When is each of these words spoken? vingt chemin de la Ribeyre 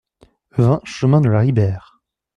vingt 0.57 0.81
chemin 0.83 1.21
de 1.21 1.29
la 1.29 1.41
Ribeyre 1.41 2.01